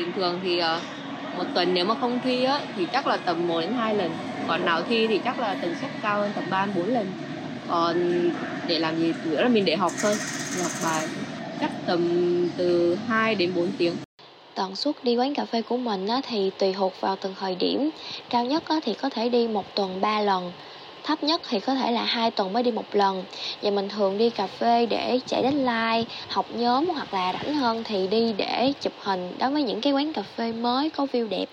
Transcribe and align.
bình 0.00 0.12
thường 0.16 0.40
thì 0.42 0.60
uh, 0.60 1.38
một 1.38 1.44
tuần 1.54 1.74
nếu 1.74 1.84
mà 1.84 1.94
không 2.00 2.20
thi 2.24 2.44
á 2.44 2.60
thì 2.76 2.86
chắc 2.92 3.06
là 3.06 3.16
tầm 3.16 3.48
1 3.48 3.60
đến 3.60 3.72
2 3.72 3.94
lần. 3.94 4.10
Còn 4.48 4.64
nào 4.64 4.82
thi 4.82 5.06
thì 5.06 5.20
chắc 5.24 5.40
là 5.40 5.56
tần 5.62 5.74
suất 5.80 5.90
cao 6.02 6.18
hơn 6.18 6.30
tầm 6.34 6.44
3 6.50 6.66
4 6.76 6.86
lần. 6.86 7.06
Còn 7.68 8.30
để 8.66 8.78
làm 8.78 8.98
gì 8.98 9.12
chủ 9.24 9.30
yếu 9.30 9.40
là 9.40 9.48
mình 9.48 9.64
để 9.64 9.76
học 9.76 9.92
thôi 10.02 10.14
học 10.62 10.72
bài. 10.84 11.08
Chắc 11.60 11.70
tầm 11.86 12.00
từ 12.56 12.98
2 13.08 13.34
đến 13.34 13.52
4 13.56 13.68
tiếng. 13.78 13.94
Tần 14.54 14.76
suất 14.76 15.04
đi 15.04 15.16
quán 15.16 15.34
cà 15.34 15.44
phê 15.44 15.62
của 15.62 15.76
mình 15.76 16.06
á, 16.06 16.20
thì 16.28 16.50
tùy 16.58 16.72
thuộc 16.72 16.92
vào 17.00 17.16
từng 17.20 17.34
thời 17.40 17.54
điểm. 17.54 17.90
Cao 18.30 18.44
nhất 18.44 18.62
á, 18.68 18.76
thì 18.84 18.94
có 18.94 19.08
thể 19.08 19.28
đi 19.28 19.48
một 19.48 19.74
tuần 19.74 20.00
3 20.00 20.20
lần 20.20 20.52
thấp 21.04 21.22
nhất 21.22 21.40
thì 21.48 21.60
có 21.60 21.74
thể 21.74 21.92
là 21.92 22.04
hai 22.04 22.30
tuần 22.30 22.52
mới 22.52 22.62
đi 22.62 22.70
một 22.70 22.94
lần. 22.94 23.24
Và 23.62 23.70
mình 23.70 23.88
thường 23.88 24.18
đi 24.18 24.30
cà 24.30 24.46
phê 24.46 24.86
để 24.86 25.20
chạy 25.26 25.42
deadline, 25.42 26.04
học 26.28 26.46
nhóm 26.54 26.86
hoặc 26.86 27.14
là 27.14 27.32
rảnh 27.32 27.54
hơn 27.54 27.82
thì 27.84 28.06
đi 28.06 28.32
để 28.32 28.72
chụp 28.80 28.92
hình 29.02 29.32
đối 29.38 29.50
với 29.50 29.62
những 29.62 29.80
cái 29.80 29.92
quán 29.92 30.12
cà 30.12 30.22
phê 30.22 30.52
mới 30.52 30.90
có 30.90 31.06
view 31.12 31.28
đẹp. 31.28 31.46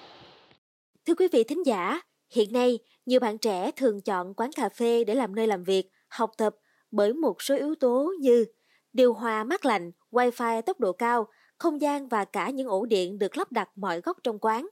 Thưa 1.06 1.16
quý 1.16 1.28
vị 1.32 1.44
thính 1.44 1.66
giả, 1.66 2.02
hiện 2.30 2.54
nay 2.54 2.80
nhiều 3.06 3.20
bạn 3.20 3.38
trẻ 3.38 3.72
thường 3.72 4.02
chọn 4.02 4.34
quán 4.34 4.52
cà 4.56 4.70
phê 4.70 5.04
để 5.04 5.16
làm 5.16 5.36
nơi 5.36 5.48
làm 5.48 5.64
việc, 5.64 5.90
học 6.10 6.32
tập 6.38 6.56
bởi 6.92 7.14
một 7.14 7.42
số 7.42 7.56
yếu 7.56 7.76
tố 7.76 8.14
như 8.20 8.46
điều 8.94 9.14
hòa 9.14 9.44
mát 9.44 9.66
lạnh, 9.66 9.92
wifi 10.12 10.62
tốc 10.62 10.80
độ 10.80 10.92
cao, 10.92 11.28
không 11.58 11.82
gian 11.82 12.08
và 12.08 12.26
cả 12.26 12.50
những 12.50 12.68
ổ 12.68 12.86
điện 12.86 13.20
được 13.20 13.38
lắp 13.38 13.52
đặt 13.52 13.70
mọi 13.76 14.02
góc 14.02 14.18
trong 14.24 14.40
quán 14.40 14.68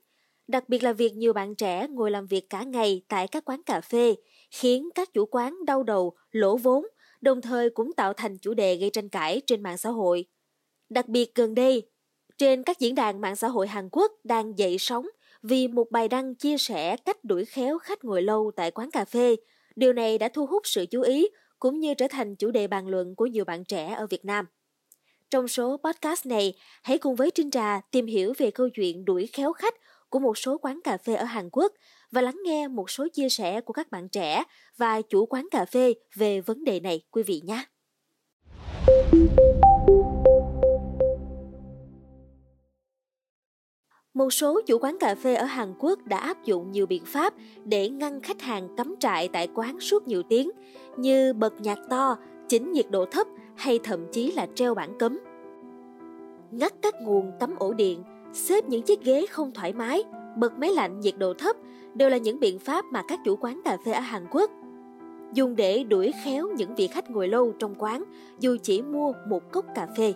đặc 0.48 0.70
biệt 0.70 0.84
là 0.84 0.94
việc 0.94 1.16
nhiều 1.16 1.34
bạn 1.34 1.56
trẻ 1.56 1.88
ngồi 1.90 2.12
làm 2.12 2.28
việc 2.28 2.50
cả 2.50 2.64
ngày 2.64 3.02
tại 3.08 3.28
các 3.28 3.46
quán 3.46 3.64
cà 3.64 3.82
phê 3.82 4.16
khiến 4.52 4.90
các 4.96 5.14
chủ 5.14 5.26
quán 5.26 5.66
đau 5.66 5.84
đầu, 5.84 6.16
lỗ 6.32 6.58
vốn, 6.58 6.86
đồng 7.22 7.42
thời 7.42 7.70
cũng 7.70 7.94
tạo 7.94 8.14
thành 8.14 8.38
chủ 8.38 8.54
đề 8.54 8.76
gây 8.76 8.90
tranh 8.90 9.10
cãi 9.10 9.42
trên 9.48 9.64
mạng 9.64 9.78
xã 9.78 9.90
hội. 9.90 10.26
Đặc 10.90 11.08
biệt 11.08 11.36
gần 11.36 11.56
đây, 11.56 11.90
trên 12.38 12.64
các 12.64 12.80
diễn 12.80 12.96
đàn 12.96 13.22
mạng 13.22 13.36
xã 13.36 13.48
hội 13.48 13.68
Hàn 13.68 13.90
Quốc 13.92 14.12
đang 14.24 14.58
dậy 14.58 14.78
sóng 14.80 15.08
vì 15.44 15.68
một 15.68 15.92
bài 15.92 16.08
đăng 16.08 16.36
chia 16.36 16.58
sẻ 16.58 16.98
cách 16.98 17.24
đuổi 17.24 17.46
khéo 17.46 17.78
khách 17.80 18.04
ngồi 18.04 18.22
lâu 18.22 18.52
tại 18.56 18.72
quán 18.72 18.92
cà 18.92 19.06
phê. 19.06 19.36
Điều 19.76 19.94
này 19.94 20.18
đã 20.18 20.30
thu 20.30 20.46
hút 20.46 20.62
sự 20.66 20.86
chú 20.86 21.02
ý 21.02 21.28
cũng 21.60 21.80
như 21.80 21.94
trở 21.94 22.08
thành 22.08 22.36
chủ 22.36 22.52
đề 22.52 22.68
bàn 22.68 22.88
luận 22.88 23.16
của 23.16 23.26
nhiều 23.26 23.46
bạn 23.46 23.66
trẻ 23.66 23.94
ở 23.94 24.08
Việt 24.08 24.26
Nam. 24.26 24.46
Trong 25.30 25.48
số 25.48 25.78
podcast 25.84 26.26
này, 26.26 26.54
hãy 26.84 26.98
cùng 26.98 27.16
với 27.16 27.32
Trinh 27.32 27.52
Trà 27.52 27.82
tìm 27.92 28.06
hiểu 28.06 28.34
về 28.38 28.52
câu 28.52 28.70
chuyện 28.70 29.06
đuổi 29.06 29.28
khéo 29.28 29.54
khách 29.54 29.76
của 30.10 30.20
một 30.20 30.38
số 30.38 30.58
quán 30.58 30.80
cà 30.84 30.98
phê 30.98 31.16
ở 31.16 31.26
Hàn 31.26 31.50
Quốc 31.52 31.74
và 32.12 32.22
lắng 32.22 32.38
nghe 32.46 32.68
một 32.68 32.90
số 32.90 33.08
chia 33.14 33.30
sẻ 33.30 33.62
của 33.62 33.74
các 33.74 33.92
bạn 33.92 34.10
trẻ 34.10 34.44
và 34.78 35.02
chủ 35.02 35.26
quán 35.26 35.48
cà 35.52 35.66
phê 35.66 35.94
về 36.16 36.42
vấn 36.42 36.64
đề 36.64 36.80
này 36.80 37.02
quý 37.12 37.24
vị 37.24 37.42
nhé. 37.44 37.66
Một 44.14 44.30
số 44.34 44.62
chủ 44.68 44.78
quán 44.80 44.98
cà 45.00 45.16
phê 45.16 45.36
ở 45.36 45.46
Hàn 45.46 45.74
Quốc 45.80 46.00
đã 46.06 46.18
áp 46.18 46.44
dụng 46.44 46.72
nhiều 46.72 46.86
biện 46.86 47.04
pháp 47.06 47.34
để 47.66 47.90
ngăn 47.90 48.22
khách 48.22 48.42
hàng 48.42 48.76
cắm 48.78 48.96
trại 49.00 49.28
tại 49.28 49.48
quán 49.56 49.80
suốt 49.80 50.08
nhiều 50.08 50.24
tiếng, 50.30 50.52
như 50.98 51.34
bật 51.34 51.62
nhạc 51.62 51.80
to, 51.90 52.18
chỉnh 52.48 52.72
nhiệt 52.72 52.86
độ 52.90 53.06
thấp 53.06 53.28
hay 53.56 53.80
thậm 53.84 54.06
chí 54.12 54.32
là 54.32 54.48
treo 54.56 54.76
bảng 54.76 54.98
cấm. 55.00 55.20
Ngắt 56.52 56.74
các 56.82 56.96
nguồn 57.02 57.32
cắm 57.40 57.56
ổ 57.56 57.74
điện, 57.74 58.04
xếp 58.36 58.66
những 58.66 58.82
chiếc 58.82 59.04
ghế 59.04 59.26
không 59.30 59.52
thoải 59.52 59.74
mái, 59.74 60.04
bật 60.38 60.58
máy 60.58 60.70
lạnh 60.74 61.00
nhiệt 61.00 61.18
độ 61.18 61.34
thấp 61.34 61.56
đều 61.94 62.10
là 62.10 62.18
những 62.18 62.40
biện 62.40 62.60
pháp 62.60 62.86
mà 62.86 63.04
các 63.08 63.20
chủ 63.26 63.36
quán 63.36 63.62
cà 63.66 63.78
phê 63.86 63.92
ở 63.92 64.00
Hàn 64.00 64.26
Quốc 64.32 64.52
dùng 65.34 65.56
để 65.56 65.84
đuổi 65.84 66.12
khéo 66.24 66.48
những 66.58 66.76
vị 66.76 66.88
khách 66.88 67.12
ngồi 67.12 67.28
lâu 67.28 67.54
trong 67.60 67.76
quán 67.78 68.04
dù 68.40 68.58
chỉ 68.64 68.82
mua 68.82 69.14
một 69.28 69.52
cốc 69.52 69.66
cà 69.76 69.88
phê. 69.98 70.14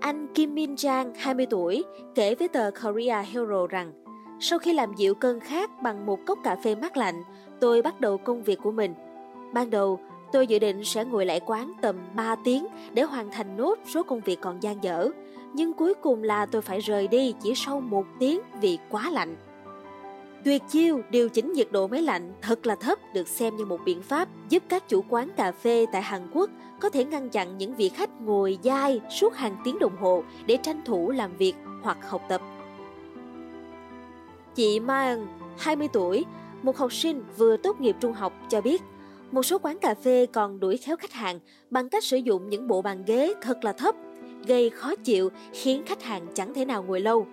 Anh 0.00 0.26
Kim 0.34 0.54
Min 0.54 0.74
Jang, 0.74 1.12
20 1.16 1.46
tuổi, 1.50 1.84
kể 2.14 2.34
với 2.34 2.48
tờ 2.48 2.70
Korea 2.82 3.22
Hero 3.22 3.66
rằng 3.66 3.92
sau 4.40 4.58
khi 4.58 4.72
làm 4.72 4.94
dịu 4.96 5.14
cơn 5.14 5.40
khát 5.40 5.82
bằng 5.82 6.06
một 6.06 6.18
cốc 6.26 6.38
cà 6.44 6.56
phê 6.64 6.74
mát 6.74 6.96
lạnh, 6.96 7.22
tôi 7.60 7.82
bắt 7.82 8.00
đầu 8.00 8.18
công 8.18 8.42
việc 8.42 8.58
của 8.62 8.72
mình. 8.72 8.94
Ban 9.54 9.70
đầu, 9.70 10.00
tôi 10.36 10.46
dự 10.46 10.58
định 10.58 10.84
sẽ 10.84 11.04
ngồi 11.04 11.26
lại 11.26 11.40
quán 11.46 11.72
tầm 11.80 11.96
3 12.14 12.36
tiếng 12.44 12.66
để 12.92 13.02
hoàn 13.02 13.30
thành 13.30 13.56
nốt 13.56 13.74
số 13.94 14.02
công 14.02 14.20
việc 14.20 14.40
còn 14.40 14.62
dang 14.62 14.84
dở. 14.84 15.10
Nhưng 15.54 15.72
cuối 15.72 15.94
cùng 15.94 16.22
là 16.22 16.46
tôi 16.46 16.62
phải 16.62 16.80
rời 16.80 17.08
đi 17.08 17.34
chỉ 17.42 17.52
sau 17.54 17.80
một 17.80 18.04
tiếng 18.18 18.40
vì 18.60 18.78
quá 18.90 19.10
lạnh. 19.10 19.36
Tuyệt 20.44 20.62
chiêu 20.68 21.00
điều 21.10 21.28
chỉnh 21.28 21.52
nhiệt 21.52 21.68
độ 21.70 21.86
máy 21.86 22.02
lạnh 22.02 22.32
thật 22.42 22.66
là 22.66 22.74
thấp 22.74 22.98
được 23.14 23.28
xem 23.28 23.56
như 23.56 23.64
một 23.64 23.80
biện 23.84 24.02
pháp 24.02 24.28
giúp 24.48 24.62
các 24.68 24.88
chủ 24.88 25.04
quán 25.08 25.28
cà 25.36 25.52
phê 25.52 25.86
tại 25.92 26.02
Hàn 26.02 26.30
Quốc 26.32 26.50
có 26.80 26.90
thể 26.90 27.04
ngăn 27.04 27.28
chặn 27.28 27.58
những 27.58 27.74
vị 27.74 27.88
khách 27.88 28.20
ngồi 28.20 28.58
dai 28.62 29.00
suốt 29.10 29.34
hàng 29.34 29.56
tiếng 29.64 29.78
đồng 29.78 29.96
hồ 29.96 30.24
để 30.46 30.56
tranh 30.62 30.82
thủ 30.84 31.10
làm 31.10 31.36
việc 31.36 31.54
hoặc 31.82 31.98
học 32.08 32.22
tập. 32.28 32.40
Chị 34.54 34.80
Mayan, 34.80 35.26
20 35.58 35.88
tuổi, 35.92 36.24
một 36.62 36.76
học 36.76 36.92
sinh 36.92 37.24
vừa 37.36 37.56
tốt 37.56 37.80
nghiệp 37.80 37.96
trung 38.00 38.12
học 38.12 38.32
cho 38.48 38.60
biết 38.60 38.82
một 39.30 39.42
số 39.42 39.58
quán 39.62 39.78
cà 39.78 39.94
phê 39.94 40.26
còn 40.32 40.60
đuổi 40.60 40.76
khéo 40.76 40.96
khách 40.96 41.12
hàng 41.12 41.40
bằng 41.70 41.88
cách 41.88 42.04
sử 42.04 42.16
dụng 42.16 42.50
những 42.50 42.68
bộ 42.68 42.82
bàn 42.82 43.02
ghế 43.06 43.34
thật 43.42 43.64
là 43.64 43.72
thấp, 43.72 43.94
gây 44.46 44.70
khó 44.70 44.94
chịu 44.94 45.30
khiến 45.52 45.82
khách 45.86 46.02
hàng 46.02 46.26
chẳng 46.34 46.54
thể 46.54 46.64
nào 46.64 46.82
ngồi 46.82 47.00
lâu. 47.00 47.26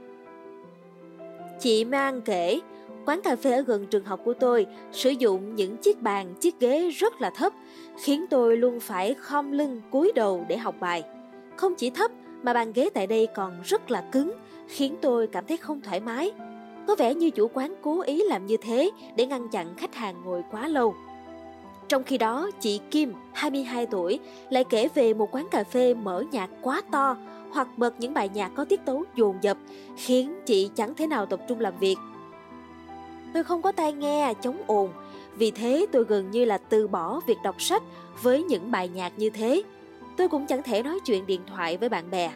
Chị 1.60 1.86
Mang 1.86 2.22
kể, 2.22 2.60
Quán 3.06 3.22
cà 3.22 3.36
phê 3.36 3.52
ở 3.52 3.62
gần 3.62 3.86
trường 3.86 4.06
học 4.06 4.20
của 4.26 4.34
tôi 4.34 4.66
sử 4.92 5.10
dụng 5.10 5.56
những 5.56 5.78
chiếc 5.78 6.02
bàn, 6.02 6.34
chiếc 6.40 6.60
ghế 6.60 6.90
rất 6.90 7.22
là 7.22 7.30
thấp, 7.30 7.54
khiến 8.04 8.26
tôi 8.30 8.58
luôn 8.58 8.80
phải 8.80 9.14
khom 9.14 9.52
lưng 9.52 9.82
cúi 9.92 10.12
đầu 10.16 10.46
để 10.50 10.58
học 10.58 10.76
bài. 10.80 11.04
Không 11.56 11.76
chỉ 11.76 11.90
thấp 11.90 12.12
mà 12.44 12.54
bàn 12.54 12.74
ghế 12.74 12.90
tại 12.94 13.08
đây 13.08 13.28
còn 13.36 13.62
rất 13.64 13.92
là 13.92 14.02
cứng, 14.12 14.32
khiến 14.68 14.96
tôi 15.02 15.28
cảm 15.28 15.46
thấy 15.48 15.58
không 15.58 15.82
thoải 15.82 16.00
mái. 16.00 16.32
Có 16.88 16.96
vẻ 16.96 17.14
như 17.14 17.30
chủ 17.30 17.48
quán 17.54 17.76
cố 17.82 18.02
ý 18.02 18.24
làm 18.24 18.46
như 18.46 18.58
thế 18.58 18.92
để 19.16 19.26
ngăn 19.26 19.50
chặn 19.50 19.74
khách 19.78 19.96
hàng 19.96 20.16
ngồi 20.26 20.44
quá 20.52 20.68
lâu. 20.68 20.96
Trong 21.88 22.04
khi 22.04 22.18
đó, 22.18 22.50
chị 22.60 22.80
Kim, 22.92 23.14
22 23.34 23.86
tuổi, 23.86 24.20
lại 24.50 24.64
kể 24.64 24.88
về 24.96 25.14
một 25.14 25.36
quán 25.36 25.48
cà 25.52 25.64
phê 25.64 25.94
mở 25.94 26.24
nhạc 26.32 26.50
quá 26.62 26.82
to 26.92 27.18
hoặc 27.52 27.68
bật 27.78 28.00
những 28.00 28.14
bài 28.14 28.30
nhạc 28.34 28.52
có 28.56 28.66
tiết 28.66 28.86
tấu 28.86 29.04
dồn 29.16 29.38
dập, 29.42 29.58
khiến 29.98 30.40
chị 30.46 30.70
chẳng 30.76 30.96
thể 30.96 31.08
nào 31.08 31.26
tập 31.26 31.40
trung 31.48 31.60
làm 31.60 31.78
việc 31.80 31.98
Tôi 33.34 33.44
không 33.44 33.62
có 33.62 33.72
tai 33.72 33.94
nghe 33.94 34.34
chống 34.42 34.58
ồn, 34.68 34.90
vì 35.38 35.52
thế 35.52 35.86
tôi 35.92 36.04
gần 36.04 36.32
như 36.32 36.46
là 36.46 36.58
từ 36.58 36.88
bỏ 36.88 37.20
việc 37.28 37.38
đọc 37.44 37.62
sách 37.62 37.84
với 38.22 38.44
những 38.44 38.72
bài 38.72 38.90
nhạc 38.90 39.14
như 39.18 39.30
thế. 39.30 39.64
Tôi 40.18 40.30
cũng 40.30 40.46
chẳng 40.46 40.64
thể 40.64 40.84
nói 40.84 41.00
chuyện 41.06 41.26
điện 41.26 41.42
thoại 41.48 41.78
với 41.78 41.90
bạn 41.90 42.12
bè. 42.12 42.32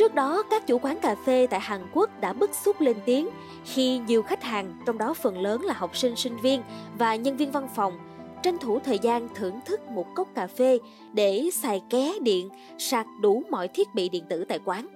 Trước 0.00 0.14
đó, 0.14 0.42
các 0.50 0.66
chủ 0.66 0.78
quán 0.78 0.98
cà 1.00 1.14
phê 1.14 1.46
tại 1.50 1.60
Hàn 1.60 1.80
Quốc 1.94 2.20
đã 2.20 2.32
bức 2.32 2.54
xúc 2.54 2.80
lên 2.80 2.96
tiếng 3.06 3.28
khi 3.64 3.98
nhiều 3.98 4.22
khách 4.22 4.42
hàng, 4.42 4.72
trong 4.86 4.98
đó 4.98 5.14
phần 5.14 5.38
lớn 5.38 5.62
là 5.62 5.74
học 5.74 5.96
sinh 5.96 6.16
sinh 6.16 6.36
viên 6.36 6.62
và 6.98 7.16
nhân 7.16 7.36
viên 7.36 7.50
văn 7.50 7.68
phòng, 7.74 7.98
tranh 8.42 8.58
thủ 8.58 8.78
thời 8.78 8.98
gian 8.98 9.28
thưởng 9.34 9.60
thức 9.64 9.80
một 9.88 10.06
cốc 10.14 10.28
cà 10.34 10.46
phê 10.46 10.78
để 11.12 11.50
xài 11.52 11.82
ké 11.90 12.12
điện, 12.22 12.48
sạc 12.78 13.06
đủ 13.20 13.42
mọi 13.50 13.68
thiết 13.68 13.94
bị 13.94 14.08
điện 14.08 14.24
tử 14.28 14.44
tại 14.44 14.58
quán. 14.64 14.86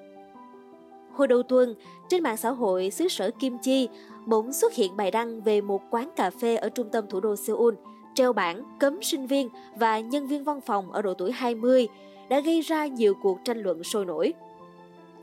Hồi 1.12 1.28
đầu 1.28 1.42
tuần, 1.42 1.74
trên 2.08 2.22
mạng 2.22 2.36
xã 2.36 2.50
hội 2.50 2.90
xứ 2.90 3.08
sở 3.08 3.30
Kim 3.30 3.58
Chi 3.58 3.88
bỗng 4.26 4.52
xuất 4.52 4.74
hiện 4.74 4.96
bài 4.96 5.10
đăng 5.10 5.40
về 5.40 5.60
một 5.60 5.82
quán 5.90 6.10
cà 6.16 6.30
phê 6.30 6.56
ở 6.56 6.68
trung 6.68 6.88
tâm 6.92 7.06
thủ 7.10 7.20
đô 7.20 7.36
Seoul, 7.36 7.74
treo 8.14 8.32
bảng 8.32 8.76
cấm 8.80 9.02
sinh 9.02 9.26
viên 9.26 9.48
và 9.76 10.00
nhân 10.00 10.26
viên 10.26 10.44
văn 10.44 10.60
phòng 10.60 10.92
ở 10.92 11.02
độ 11.02 11.14
tuổi 11.14 11.32
20 11.32 11.88
đã 12.28 12.40
gây 12.40 12.60
ra 12.60 12.86
nhiều 12.86 13.14
cuộc 13.22 13.38
tranh 13.44 13.58
luận 13.58 13.84
sôi 13.84 14.04
nổi. 14.04 14.32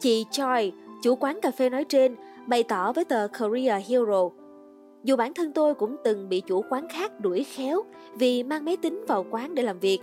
Chị 0.01 0.25
Choi, 0.31 0.71
chủ 1.03 1.15
quán 1.15 1.39
cà 1.41 1.51
phê 1.51 1.69
nói 1.69 1.83
trên, 1.83 2.15
bày 2.47 2.63
tỏ 2.63 2.93
với 2.93 3.05
tờ 3.05 3.27
Korea 3.39 3.79
Hero 3.89 4.29
dù 5.03 5.15
bản 5.15 5.33
thân 5.33 5.53
tôi 5.53 5.75
cũng 5.75 5.95
từng 6.03 6.29
bị 6.29 6.41
chủ 6.47 6.63
quán 6.69 6.87
khác 6.89 7.19
đuổi 7.19 7.43
khéo 7.43 7.81
vì 8.15 8.43
mang 8.43 8.65
máy 8.65 8.77
tính 8.77 9.05
vào 9.07 9.25
quán 9.31 9.55
để 9.55 9.63
làm 9.63 9.79
việc. 9.79 9.99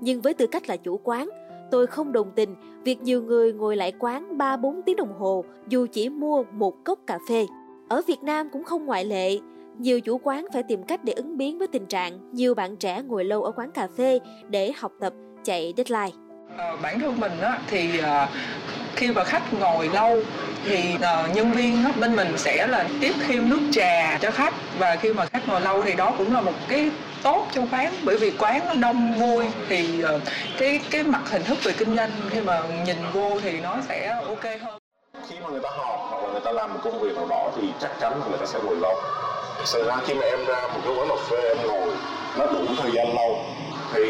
Nhưng 0.00 0.20
với 0.20 0.34
tư 0.34 0.46
cách 0.46 0.68
là 0.68 0.76
chủ 0.76 1.00
quán, 1.04 1.28
tôi 1.70 1.86
không 1.86 2.12
đồng 2.12 2.30
tình 2.34 2.54
việc 2.84 3.02
nhiều 3.02 3.22
người 3.22 3.52
ngồi 3.52 3.76
lại 3.76 3.92
quán 3.98 4.38
3-4 4.38 4.82
tiếng 4.86 4.96
đồng 4.96 5.18
hồ 5.18 5.44
dù 5.68 5.86
chỉ 5.92 6.08
mua 6.08 6.44
một 6.52 6.84
cốc 6.84 6.98
cà 7.06 7.18
phê. 7.28 7.46
Ở 7.88 8.02
Việt 8.06 8.22
Nam 8.22 8.50
cũng 8.50 8.64
không 8.64 8.86
ngoại 8.86 9.04
lệ, 9.04 9.38
nhiều 9.78 10.00
chủ 10.00 10.18
quán 10.22 10.46
phải 10.52 10.62
tìm 10.62 10.82
cách 10.82 11.04
để 11.04 11.12
ứng 11.12 11.36
biến 11.36 11.58
với 11.58 11.68
tình 11.68 11.86
trạng 11.86 12.32
nhiều 12.32 12.54
bạn 12.54 12.76
trẻ 12.76 13.02
ngồi 13.02 13.24
lâu 13.24 13.42
ở 13.42 13.50
quán 13.50 13.70
cà 13.70 13.88
phê 13.96 14.18
để 14.48 14.72
học 14.76 14.92
tập 15.00 15.12
chạy 15.44 15.74
deadline. 15.76 16.16
À, 16.56 16.76
bản 16.82 17.00
thân 17.00 17.20
mình 17.20 17.40
á, 17.40 17.60
thì 17.68 17.98
à, 17.98 18.28
khi 18.96 19.10
mà 19.10 19.24
khách 19.24 19.54
ngồi 19.54 19.88
lâu 19.88 20.18
thì 20.64 20.94
uh, 20.94 21.36
nhân 21.36 21.52
viên 21.52 21.84
bên 22.00 22.16
mình 22.16 22.38
sẽ 22.38 22.66
là 22.66 22.84
tiếp 23.00 23.12
thêm 23.28 23.50
nước 23.50 23.60
trà 23.72 24.18
cho 24.22 24.30
khách. 24.30 24.54
Và 24.78 24.96
khi 24.96 25.12
mà 25.12 25.26
khách 25.26 25.48
ngồi 25.48 25.60
lâu 25.60 25.82
thì 25.82 25.92
đó 25.92 26.12
cũng 26.18 26.34
là 26.34 26.40
một 26.40 26.52
cái 26.68 26.90
tốt 27.22 27.46
cho 27.52 27.62
quán 27.72 27.94
bởi 28.02 28.16
vì 28.16 28.30
quán 28.30 28.60
nó 28.66 28.74
đông 28.74 29.12
vui 29.18 29.46
thì 29.68 30.04
uh, 30.04 30.20
cái 30.58 30.80
cái 30.90 31.02
mặt 31.02 31.22
hình 31.30 31.44
thức 31.44 31.58
về 31.64 31.72
kinh 31.72 31.96
doanh 31.96 32.10
khi 32.30 32.40
mà 32.40 32.62
nhìn 32.86 32.96
vô 33.12 33.30
thì 33.42 33.60
nó 33.60 33.76
sẽ 33.88 34.20
ok 34.28 34.44
hơn. 34.44 34.78
Khi 35.28 35.36
mà 35.42 35.48
người 35.48 35.60
ta 35.62 35.68
họp 35.76 36.00
hoặc 36.10 36.22
là 36.26 36.32
người 36.32 36.40
ta 36.44 36.52
làm 36.52 36.74
một 36.74 36.80
công 36.84 37.00
việc 37.00 37.16
nào 37.16 37.26
đó 37.26 37.50
thì 37.56 37.68
chắc 37.80 37.90
chắn 38.00 38.20
là 38.20 38.26
người 38.28 38.38
ta 38.38 38.46
sẽ 38.46 38.58
ngồi 38.64 38.76
lâu. 38.76 38.94
Thật 39.72 39.84
ra 39.86 39.96
khi 40.06 40.14
mà 40.14 40.22
em 40.22 40.44
ra 40.46 40.60
một 40.74 40.80
cái 40.84 40.94
quán 40.96 41.08
cà 41.08 41.14
phê 41.30 41.48
em 41.48 41.66
ngồi 41.66 41.88
nó 42.38 42.46
đủ 42.46 42.74
thời 42.82 42.90
gian 42.92 43.14
lâu. 43.14 43.38
Thì 43.94 44.02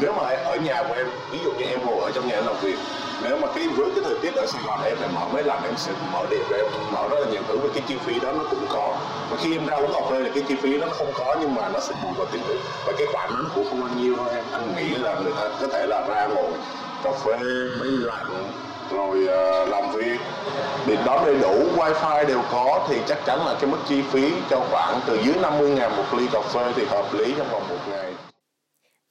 nếu 0.00 0.12
mà 0.12 0.22
ở 0.44 0.56
nhà 0.56 0.82
của 0.88 0.94
em 0.94 1.06
ví 1.30 1.38
dụ 1.44 1.52
như 1.52 1.64
em 1.64 1.86
ngồi 1.86 2.00
ở 2.02 2.10
trong 2.14 2.28
nhà 2.28 2.34
em 2.34 2.46
làm 2.46 2.56
việc 2.62 2.76
nếu 3.24 3.38
mà 3.38 3.48
cái 3.54 3.68
với 3.68 3.90
cái 3.90 4.00
thời 4.04 4.14
tiết 4.22 4.34
ở 4.34 4.46
Sài 4.46 4.62
Gòn 4.66 4.80
em 4.84 4.96
phải 4.96 5.08
mở 5.14 5.28
mấy 5.32 5.42
lần 5.42 5.62
em 5.64 5.76
sẽ 5.76 5.92
mở 6.12 6.26
điện 6.30 6.42
và 6.50 6.56
em 6.56 6.66
mở 6.92 7.08
rất 7.10 7.16
là 7.20 7.26
nhiều 7.32 7.42
thứ 7.48 7.58
và 7.58 7.68
cái 7.74 7.82
chi 7.86 7.96
phí 8.04 8.20
đó 8.20 8.32
nó 8.32 8.44
cũng 8.50 8.66
có. 8.68 8.96
Và 9.30 9.36
khi 9.40 9.56
em 9.56 9.66
ra 9.66 9.76
uống 9.76 9.92
cà 9.92 10.00
phê 10.10 10.18
là 10.18 10.30
cái 10.34 10.44
chi 10.48 10.54
phí 10.54 10.78
nó 10.78 10.86
không 10.90 11.12
có 11.18 11.36
nhưng 11.40 11.54
mà 11.54 11.68
nó 11.68 11.80
sẽ 11.80 11.94
bù 12.02 12.08
vào 12.16 12.26
tiền 12.32 12.42
nước 12.48 12.58
và 12.86 12.92
cái 12.98 13.06
khoản 13.12 13.30
nó 13.30 13.50
cũng 13.54 13.64
không 13.68 13.80
bao 13.80 13.90
nhiêu 13.96 14.14
thôi 14.16 14.28
em. 14.34 14.44
Anh 14.52 14.74
nghĩ 14.76 14.94
là 14.94 15.14
người 15.14 15.32
ta 15.32 15.48
có 15.60 15.66
thể 15.66 15.86
là 15.86 16.06
ra 16.08 16.26
ngồi 16.26 16.52
cà 17.04 17.12
phê 17.12 17.36
máy 17.80 17.88
lạnh 17.88 18.52
rồi 18.90 19.18
uh, 19.24 19.68
làm 19.68 19.92
việc. 19.92 20.18
Điện 20.86 20.98
đó 21.06 21.22
đầy 21.26 21.38
đủ 21.38 21.54
wifi 21.76 22.26
đều 22.26 22.42
có 22.52 22.86
thì 22.88 22.96
chắc 23.08 23.18
chắn 23.26 23.46
là 23.46 23.54
cái 23.60 23.70
mức 23.70 23.78
chi 23.88 24.02
phí 24.12 24.32
cho 24.50 24.60
khoảng 24.70 25.00
từ 25.06 25.18
dưới 25.24 25.34
50 25.42 25.70
ngàn 25.70 25.96
một 25.96 26.18
ly 26.18 26.26
cà 26.32 26.40
phê 26.40 26.72
thì 26.76 26.84
hợp 26.84 27.14
lý 27.14 27.34
trong 27.38 27.48
vòng 27.50 27.62
một 27.68 27.78
ngày. 27.90 28.12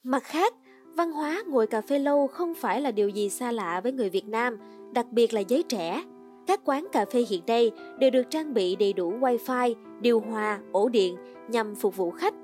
Mặt 0.04 0.22
khác, 0.24 0.52
văn 0.96 1.12
hóa 1.12 1.42
ngồi 1.46 1.66
cà 1.66 1.80
phê 1.80 1.98
lâu 1.98 2.26
không 2.26 2.54
phải 2.54 2.80
là 2.80 2.90
điều 2.90 3.08
gì 3.08 3.30
xa 3.30 3.52
lạ 3.52 3.80
với 3.80 3.92
người 3.92 4.10
Việt 4.10 4.28
Nam, 4.28 4.58
đặc 4.92 5.06
biệt 5.10 5.34
là 5.34 5.40
giới 5.40 5.62
trẻ. 5.62 6.04
Các 6.46 6.60
quán 6.64 6.86
cà 6.92 7.04
phê 7.04 7.24
hiện 7.28 7.42
nay 7.46 7.70
đều 7.98 8.10
được 8.10 8.30
trang 8.30 8.54
bị 8.54 8.76
đầy 8.76 8.92
đủ 8.92 9.12
wifi, 9.20 9.74
điều 10.00 10.20
hòa, 10.20 10.60
ổ 10.72 10.88
điện 10.88 11.16
nhằm 11.48 11.74
phục 11.74 11.96
vụ 11.96 12.10
khách. 12.10 12.34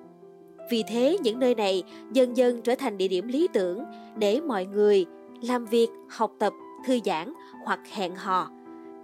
Vì 0.71 0.83
thế, 0.89 1.19
những 1.23 1.39
nơi 1.39 1.55
này 1.55 1.83
dần 2.13 2.37
dần 2.37 2.63
trở 2.63 2.75
thành 2.75 2.99
địa 2.99 3.09
điểm 3.09 3.29
lý 3.29 3.49
tưởng 3.53 3.85
để 4.17 4.41
mọi 4.41 4.67
người 4.67 5.07
làm 5.43 5.67
việc, 5.67 5.89
học 6.09 6.33
tập, 6.39 6.53
thư 6.87 6.99
giãn 7.05 7.33
hoặc 7.65 7.81
hẹn 7.93 8.15
hò. 8.15 8.51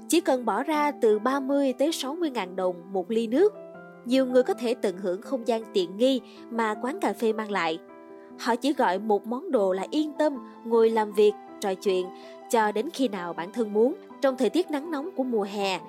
Chỉ 0.08 0.20
cần 0.20 0.44
bỏ 0.44 0.62
ra 0.62 0.90
từ 0.90 1.18
30 1.18 1.72
tới 1.72 1.92
60 1.92 2.30
ngàn 2.30 2.56
đồng 2.56 2.76
một 2.92 3.10
ly 3.10 3.26
nước, 3.26 3.52
nhiều 4.04 4.26
người 4.26 4.42
có 4.42 4.54
thể 4.54 4.74
tận 4.74 4.96
hưởng 4.96 5.22
không 5.22 5.48
gian 5.48 5.62
tiện 5.72 5.96
nghi 5.96 6.20
mà 6.50 6.74
quán 6.82 7.00
cà 7.00 7.12
phê 7.12 7.32
mang 7.32 7.50
lại. 7.50 7.78
Họ 8.40 8.56
chỉ 8.56 8.72
gọi 8.72 8.98
một 8.98 9.26
món 9.26 9.50
đồ 9.50 9.72
là 9.72 9.86
yên 9.90 10.12
tâm 10.18 10.32
ngồi 10.64 10.90
làm 10.90 11.12
việc, 11.12 11.32
trò 11.60 11.74
chuyện 11.74 12.06
cho 12.50 12.72
đến 12.72 12.88
khi 12.92 13.08
nào 13.08 13.32
bản 13.32 13.52
thân 13.52 13.72
muốn 13.72 13.94
trong 14.20 14.36
thời 14.36 14.50
tiết 14.50 14.70
nắng 14.70 14.90
nóng 14.90 15.10
của 15.16 15.24
mùa 15.24 15.42
hè. 15.42 15.80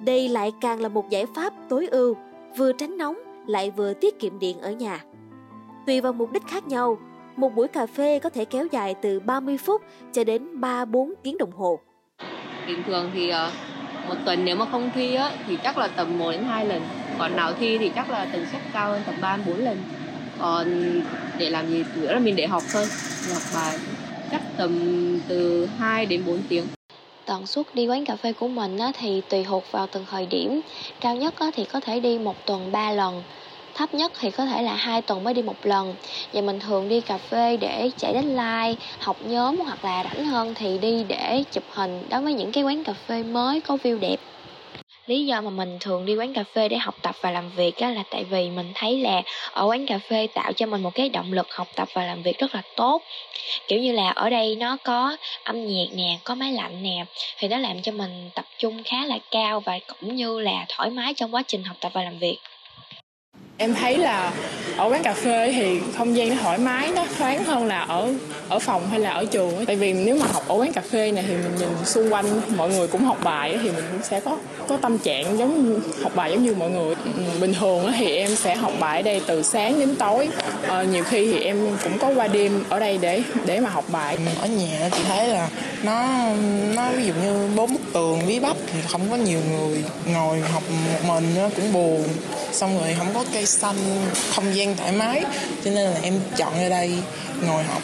Đây 0.00 0.28
lại 0.28 0.52
càng 0.60 0.80
là 0.80 0.88
một 0.88 1.10
giải 1.10 1.26
pháp 1.34 1.52
tối 1.68 1.86
ưu, 1.86 2.16
vừa 2.56 2.72
tránh 2.72 2.96
nóng 2.96 3.18
lại 3.46 3.70
vừa 3.70 3.94
tiết 3.94 4.18
kiệm 4.18 4.38
điện 4.38 4.60
ở 4.60 4.72
nhà. 4.72 5.04
Tùy 5.86 6.00
vào 6.00 6.12
mục 6.12 6.32
đích 6.32 6.46
khác 6.46 6.66
nhau, 6.66 6.98
một 7.36 7.54
buổi 7.54 7.68
cà 7.68 7.86
phê 7.86 8.18
có 8.18 8.30
thể 8.30 8.44
kéo 8.44 8.66
dài 8.72 8.94
từ 9.02 9.20
30 9.20 9.58
phút 9.58 9.82
cho 10.12 10.24
đến 10.24 10.60
3-4 10.60 11.12
tiếng 11.22 11.38
đồng 11.38 11.50
hồ. 11.52 11.80
bình 12.66 12.82
thường 12.86 13.10
thì 13.14 13.28
ờ, 13.28 13.50
một 14.08 14.14
tuần 14.24 14.44
nếu 14.44 14.56
mà 14.56 14.64
không 14.64 14.90
thi 14.94 15.14
á 15.14 15.32
thì 15.46 15.56
chắc 15.64 15.78
là 15.78 15.88
tầm 15.88 16.18
1 16.18 16.30
đến 16.30 16.44
2 16.44 16.66
lần 16.66 16.82
còn 17.18 17.36
nào 17.36 17.52
thi 17.52 17.78
thì 17.78 17.88
chắc 17.88 18.10
là 18.10 18.26
tần 18.32 18.46
suất 18.52 18.62
cao 18.72 18.90
hơn 18.90 19.02
tầm 19.06 19.14
3 19.20 19.38
4 19.46 19.56
lần 19.56 19.78
còn 20.38 20.66
để 21.38 21.50
làm 21.50 21.70
gì? 21.70 21.84
Chủ 21.94 22.00
yếu 22.00 22.12
là 22.12 22.18
mình 22.18 22.36
để 22.36 22.46
học 22.46 22.62
thôi. 22.72 22.86
Mình 23.26 23.34
học 23.34 23.42
bài 23.54 23.78
chắc 24.30 24.42
tầm 24.56 24.72
từ 25.28 25.68
2 25.78 26.06
đến 26.06 26.22
4 26.26 26.38
tiếng. 26.48 26.64
Tần 27.26 27.46
suất 27.46 27.74
đi 27.74 27.86
quán 27.86 28.04
cà 28.04 28.16
phê 28.16 28.32
của 28.32 28.48
mình 28.48 28.78
á, 28.78 28.92
thì 29.00 29.22
tùy 29.28 29.44
thuộc 29.44 29.64
vào 29.70 29.86
từng 29.86 30.04
thời 30.10 30.26
điểm. 30.26 30.60
Cao 31.00 31.16
nhất 31.16 31.34
á, 31.38 31.50
thì 31.54 31.64
có 31.64 31.80
thể 31.80 32.00
đi 32.00 32.18
một 32.18 32.46
tuần 32.46 32.72
3 32.72 32.90
lần. 32.92 33.22
Thấp 33.74 33.94
nhất 33.94 34.12
thì 34.20 34.30
có 34.30 34.46
thể 34.46 34.62
là 34.62 34.74
hai 34.74 35.02
tuần 35.02 35.24
mới 35.24 35.34
đi 35.34 35.42
một 35.42 35.56
lần. 35.62 35.94
Và 36.32 36.40
mình 36.40 36.60
thường 36.60 36.88
đi 36.88 37.00
cà 37.00 37.18
phê 37.18 37.56
để 37.56 37.90
chạy 37.96 38.12
deadline 38.12 38.74
học 38.98 39.16
nhóm 39.24 39.56
hoặc 39.56 39.84
là 39.84 40.04
rảnh 40.04 40.24
hơn 40.24 40.54
thì 40.54 40.78
đi 40.78 41.04
để 41.08 41.44
chụp 41.52 41.64
hình. 41.70 42.02
Đối 42.10 42.20
với 42.20 42.34
những 42.34 42.52
cái 42.52 42.64
quán 42.64 42.84
cà 42.84 42.92
phê 42.92 43.22
mới 43.22 43.60
có 43.60 43.76
view 43.82 43.98
đẹp 43.98 44.16
lý 45.08 45.26
do 45.26 45.40
mà 45.40 45.50
mình 45.50 45.78
thường 45.80 46.06
đi 46.06 46.16
quán 46.16 46.34
cà 46.34 46.44
phê 46.54 46.68
để 46.68 46.76
học 46.76 46.94
tập 47.02 47.16
và 47.20 47.30
làm 47.30 47.50
việc 47.50 47.76
á, 47.76 47.90
là 47.90 48.02
tại 48.10 48.24
vì 48.24 48.50
mình 48.50 48.72
thấy 48.74 48.98
là 48.98 49.22
ở 49.52 49.66
quán 49.66 49.86
cà 49.86 49.98
phê 49.98 50.28
tạo 50.34 50.52
cho 50.52 50.66
mình 50.66 50.82
một 50.82 50.94
cái 50.94 51.08
động 51.08 51.32
lực 51.32 51.46
học 51.50 51.68
tập 51.74 51.88
và 51.92 52.04
làm 52.04 52.22
việc 52.22 52.38
rất 52.38 52.54
là 52.54 52.62
tốt. 52.76 53.02
Kiểu 53.68 53.78
như 53.78 53.92
là 53.92 54.10
ở 54.10 54.30
đây 54.30 54.56
nó 54.56 54.76
có 54.84 55.16
âm 55.44 55.66
nhạc 55.66 55.86
nè 55.94 56.18
có 56.24 56.34
máy 56.34 56.52
lạnh 56.52 56.82
nè 56.82 57.04
thì 57.38 57.48
nó 57.48 57.58
làm 57.58 57.82
cho 57.82 57.92
mình 57.92 58.30
tập 58.34 58.44
trung 58.58 58.82
khá 58.84 59.04
là 59.04 59.18
cao 59.30 59.60
và 59.60 59.78
cũng 59.86 60.16
như 60.16 60.40
là 60.40 60.66
thoải 60.68 60.90
mái 60.90 61.14
trong 61.14 61.34
quá 61.34 61.42
trình 61.46 61.64
học 61.64 61.76
tập 61.80 61.92
và 61.94 62.02
làm 62.02 62.18
việc. 62.18 62.38
Em 63.58 63.74
thấy 63.74 63.98
là 63.98 64.32
ở 64.78 64.88
quán 64.88 65.02
cà 65.02 65.14
phê 65.14 65.52
thì 65.56 65.80
không 65.96 66.16
gian 66.16 66.28
nó 66.28 66.36
thoải 66.42 66.58
mái 66.58 66.90
nó 66.96 67.04
thoáng 67.18 67.44
hơn 67.44 67.66
là 67.66 67.80
ở 67.80 68.14
ở 68.48 68.58
phòng 68.58 68.88
hay 68.90 69.00
là 69.00 69.10
ở 69.10 69.24
trường 69.24 69.66
tại 69.66 69.76
vì 69.76 69.92
nếu 69.92 70.16
mà 70.16 70.26
học 70.32 70.44
ở 70.48 70.54
quán 70.54 70.72
cà 70.72 70.80
phê 70.90 71.12
này 71.12 71.24
thì 71.28 71.34
mình 71.34 71.56
nhìn 71.58 71.68
xung 71.84 72.12
quanh 72.12 72.40
mọi 72.56 72.68
người 72.68 72.88
cũng 72.88 73.04
học 73.04 73.18
bài 73.24 73.58
thì 73.62 73.70
mình 73.70 73.84
cũng 73.92 74.02
sẽ 74.02 74.20
có 74.20 74.36
có 74.68 74.76
tâm 74.76 74.98
trạng 74.98 75.38
giống 75.38 75.80
học 76.02 76.12
bài 76.14 76.30
giống 76.30 76.44
như 76.44 76.54
mọi 76.54 76.70
người. 76.70 76.94
Ừ, 77.04 77.22
bình 77.40 77.54
thường 77.54 77.92
thì 77.98 78.16
em 78.16 78.36
sẽ 78.36 78.54
học 78.54 78.72
bài 78.80 78.96
ở 78.96 79.02
đây 79.02 79.20
từ 79.26 79.42
sáng 79.42 79.80
đến 79.80 79.96
tối. 79.96 80.28
À, 80.68 80.82
nhiều 80.82 81.04
khi 81.04 81.32
thì 81.32 81.40
em 81.40 81.76
cũng 81.82 81.98
có 81.98 82.08
qua 82.08 82.28
đêm 82.28 82.64
ở 82.68 82.78
đây 82.78 82.98
để 82.98 83.22
để 83.46 83.60
mà 83.60 83.70
học 83.70 83.84
bài. 83.88 84.16
Ừ, 84.16 84.32
ở 84.40 84.46
nhà 84.46 84.90
chị 84.92 85.02
thấy 85.08 85.28
là 85.28 85.48
nó 85.82 86.06
nó 86.74 86.90
ví 86.96 87.06
dụ 87.06 87.12
như 87.22 87.48
bốn 87.56 87.72
bức 87.72 87.80
tường 87.92 88.20
bí 88.26 88.38
bách 88.38 88.56
thì 88.72 88.78
không 88.88 89.00
có 89.10 89.16
nhiều 89.16 89.40
người 89.50 89.84
ngồi 90.12 90.40
học 90.40 90.62
một 90.70 91.14
mình 91.14 91.24
nó 91.36 91.48
cũng 91.56 91.72
buồn 91.72 92.04
xong 92.52 92.80
rồi 92.80 92.94
không 92.98 93.14
có 93.14 93.24
cây 93.32 93.46
xanh 93.46 93.76
không 94.34 94.56
gian 94.56 94.76
thoải 94.76 94.92
mái. 94.92 95.24
Cho 95.64 95.70
nên 95.70 95.90
là 95.90 96.00
em 96.02 96.20
chọn 96.36 96.54
ở 96.54 96.68
đây 96.68 96.92
ngồi 97.46 97.62
học. 97.62 97.82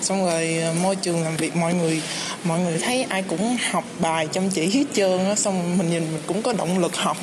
Xong 0.00 0.26
rồi 0.26 0.58
ờ, 0.64 0.72
môi 0.82 0.96
trường 0.96 1.24
làm 1.24 1.36
việc 1.36 1.56
mọi 1.56 1.74
người 1.74 2.02
mọi 2.44 2.60
người 2.60 2.78
thấy 2.78 3.02
ai 3.02 3.24
cũng 3.28 3.56
học 3.70 3.84
bài 3.98 4.28
chăm 4.32 4.50
chỉ 4.50 4.70
hết 4.70 4.84
trơn 4.92 5.24
á 5.28 5.34
xong 5.34 5.78
mình 5.78 5.90
nhìn 5.90 6.12
mình 6.12 6.22
cũng 6.26 6.42
có 6.42 6.52
động 6.52 6.78
lực 6.78 6.96
học. 6.96 7.16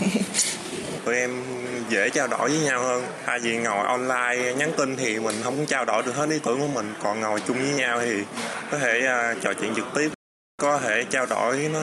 Tụi 1.05 1.15
em 1.15 1.43
dễ 1.89 2.09
trao 2.09 2.27
đổi 2.27 2.49
với 2.49 2.59
nhau 2.59 2.83
hơn. 2.83 3.03
Thay 3.25 3.39
vì 3.39 3.57
ngồi 3.57 3.87
online 3.87 4.53
nhắn 4.53 4.71
tin 4.77 4.95
thì 4.95 5.19
mình 5.19 5.35
không 5.43 5.65
trao 5.65 5.85
đổi 5.85 6.03
được 6.03 6.15
hết 6.15 6.29
ý 6.29 6.39
tưởng 6.43 6.59
của 6.59 6.67
mình. 6.67 6.93
Còn 7.03 7.19
ngồi 7.19 7.41
chung 7.47 7.57
với 7.57 7.73
nhau 7.73 7.99
thì 8.01 8.13
có 8.71 8.77
thể 8.77 9.01
uh, 9.01 9.41
trò 9.41 9.53
chuyện 9.53 9.75
trực 9.75 9.85
tiếp. 9.95 10.09
Có 10.61 10.79
thể 10.79 11.03
trao 11.09 11.25
đổi 11.25 11.69
nó 11.73 11.79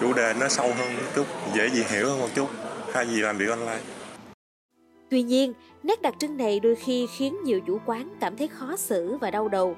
chủ 0.00 0.12
đề 0.12 0.34
nó 0.40 0.48
sâu 0.48 0.74
hơn 0.78 0.96
một 0.96 1.02
chút 1.14 1.26
dễ 1.54 1.68
gì 1.68 1.82
hiểu 1.90 2.08
hơn 2.08 2.20
một 2.20 2.28
chút. 2.34 2.48
Thay 2.94 3.04
vì 3.04 3.20
làm 3.20 3.38
việc 3.38 3.48
online. 3.50 3.95
Tuy 5.10 5.22
nhiên, 5.22 5.52
nét 5.82 6.02
đặc 6.02 6.14
trưng 6.18 6.36
này 6.36 6.60
đôi 6.60 6.74
khi 6.74 7.06
khiến 7.16 7.36
nhiều 7.44 7.60
chủ 7.66 7.78
quán 7.86 8.08
cảm 8.20 8.36
thấy 8.36 8.48
khó 8.48 8.76
xử 8.76 9.16
và 9.16 9.30
đau 9.30 9.48
đầu, 9.48 9.76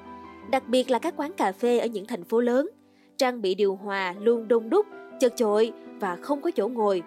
đặc 0.51 0.67
biệt 0.67 0.89
là 0.89 0.99
các 0.99 1.13
quán 1.17 1.33
cà 1.33 1.51
phê 1.51 1.79
ở 1.79 1.87
những 1.87 2.05
thành 2.05 2.23
phố 2.23 2.41
lớn. 2.41 2.69
Trang 3.17 3.41
bị 3.41 3.55
điều 3.55 3.75
hòa 3.75 4.15
luôn 4.19 4.47
đông 4.47 4.69
đúc, 4.69 4.85
chật 5.19 5.33
chội 5.35 5.71
và 5.99 6.15
không 6.15 6.41
có 6.41 6.51
chỗ 6.51 6.67
ngồi. 6.67 7.03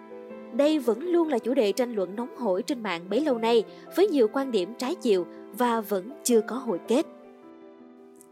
Đây 0.53 0.79
vẫn 0.79 0.99
luôn 0.99 1.27
là 1.27 1.39
chủ 1.39 1.53
đề 1.53 1.71
tranh 1.71 1.95
luận 1.95 2.15
nóng 2.15 2.37
hổi 2.37 2.61
trên 2.61 2.83
mạng 2.83 3.09
bấy 3.09 3.19
lâu 3.19 3.37
nay 3.37 3.63
với 3.95 4.07
nhiều 4.07 4.27
quan 4.33 4.51
điểm 4.51 4.73
trái 4.77 4.95
chiều 4.95 5.25
và 5.57 5.81
vẫn 5.81 6.11
chưa 6.23 6.41
có 6.41 6.55
hồi 6.55 6.79
kết. 6.87 7.05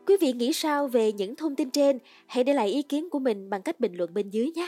Quý 0.08 0.18
vị 0.22 0.34
nghĩ 0.34 0.54
sao 0.54 0.88
về 0.88 1.12
những 1.12 1.36
thông 1.36 1.56
tin 1.56 1.72
trên? 1.72 2.00
Hãy 2.28 2.44
để 2.44 2.54
lại 2.54 2.68
ý 2.68 2.82
kiến 2.82 3.10
của 3.10 3.20
mình 3.20 3.50
bằng 3.50 3.62
cách 3.62 3.80
bình 3.80 3.96
luận 3.96 4.14
bên 4.14 4.30
dưới 4.30 4.52
nhé. 4.56 4.68